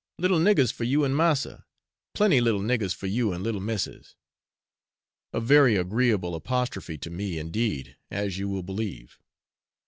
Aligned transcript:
little 0.17 0.39
niggers 0.39 0.73
for 0.73 0.83
you 0.83 1.03
and 1.03 1.15
massa, 1.15 1.63
plenty 2.15 2.41
little 2.41 2.59
niggers 2.59 2.91
for 2.95 3.05
you 3.05 3.31
and 3.31 3.43
little 3.43 3.61
missis!' 3.61 4.15
A 5.31 5.39
very 5.39 5.75
agreeable 5.75 6.33
apostrophe 6.33 6.97
to 6.97 7.11
me 7.11 7.37
indeed, 7.37 7.97
as 8.09 8.39
you 8.39 8.49
will 8.49 8.63
believe. 8.63 9.19